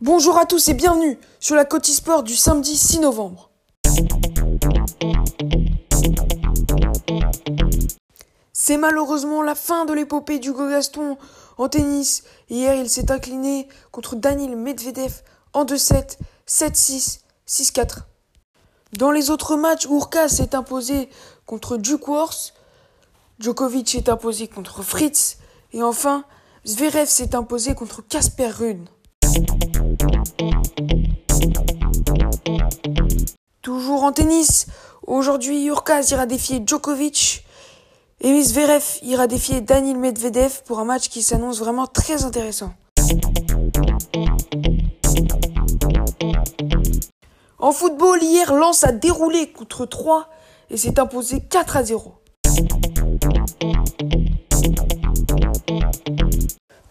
[0.00, 3.50] Bonjour à tous et bienvenue sur la Côte Sport du samedi 6 novembre.
[8.52, 11.18] C'est malheureusement la fin de l'épopée d'Hugo Gaston
[11.56, 12.22] en tennis.
[12.48, 15.22] Hier, il s'est incliné contre Daniel Medvedev
[15.52, 17.18] en 2-7, 7-6,
[17.48, 18.02] 6-4.
[18.96, 21.08] Dans les autres matchs, Urka s'est imposé
[21.44, 22.54] contre Dukworth,
[23.40, 25.38] Djokovic s'est imposé contre Fritz
[25.72, 26.24] et enfin
[26.64, 28.88] Zverev s'est imposé contre Casper Ruud.
[33.62, 34.66] Toujours en tennis,
[35.06, 37.44] aujourd'hui Urkaz ira défier Djokovic
[38.20, 42.72] et Zverev ira défier Daniel Medvedev pour un match qui s'annonce vraiment très intéressant.
[47.58, 50.28] En football, hier, Lens a déroulé contre 3
[50.70, 52.14] et s'est imposé 4 à 0.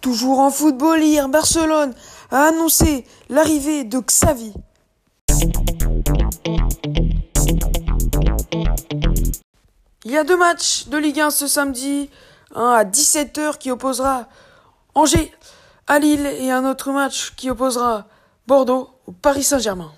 [0.07, 1.93] Toujours en football, hier, Barcelone
[2.31, 4.53] a annoncé l'arrivée de Xavi.
[10.05, 12.09] Il y a deux matchs de Ligue 1 ce samedi,
[12.55, 14.29] un à 17h qui opposera
[14.95, 15.29] Angers
[15.87, 18.05] à Lille et un autre match qui opposera
[18.47, 19.91] Bordeaux au Paris Saint-Germain.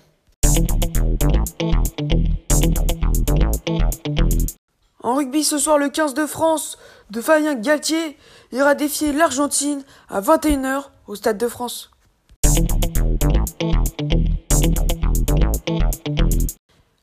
[5.04, 6.78] En rugby ce soir, le 15 de France
[7.10, 8.16] de Fabien Galtier
[8.52, 11.90] ira défier l'Argentine à 21h au Stade de France.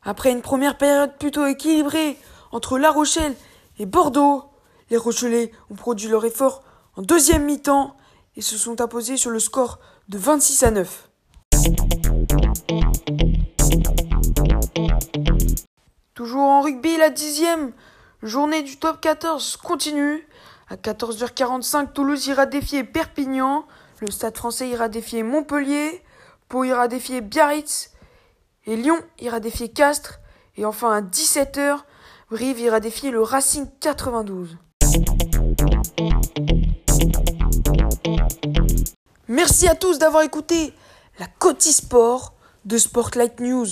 [0.04, 2.18] Après une première période plutôt équilibrée
[2.52, 3.36] entre La Rochelle
[3.80, 4.46] et Bordeaux,
[4.90, 6.64] les Rochelais ont produit leur effort
[6.96, 7.96] en deuxième mi-temps
[8.38, 11.10] et se sont imposés sur le score de 26 à 9.
[16.14, 17.74] Toujours en rugby, la dixième
[18.24, 20.28] journée du top 14 continue.
[20.70, 23.66] À 14h45, Toulouse ira défier Perpignan.
[24.02, 26.04] Le stade français ira défier Montpellier.
[26.50, 27.92] Pau ira défier Biarritz.
[28.66, 30.20] Et Lyon ira défier Castres.
[30.56, 31.80] Et enfin à 17h,
[32.30, 34.58] Brive ira défier le Racing 92.
[39.30, 40.74] Merci à tous d'avoir écouté
[41.20, 42.34] la Coty Sport
[42.66, 43.68] de Sportlight News.